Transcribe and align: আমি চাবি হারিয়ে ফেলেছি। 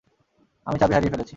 আমি 0.67 0.77
চাবি 0.79 0.93
হারিয়ে 0.93 1.11
ফেলেছি। 1.11 1.29